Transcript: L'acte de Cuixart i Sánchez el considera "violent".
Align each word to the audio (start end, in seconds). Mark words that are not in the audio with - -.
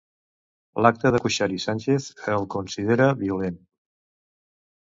L'acte 0.85 1.11
de 1.15 1.19
Cuixart 1.25 1.53
i 1.57 1.61
Sánchez 1.65 2.07
el 2.39 2.47
considera 2.57 3.11
"violent". 3.23 3.61